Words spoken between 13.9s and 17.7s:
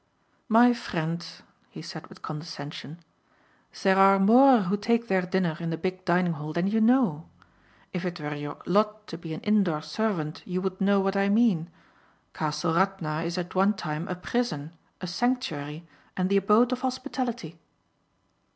a prison, a sanctuary and the abode of hospitality."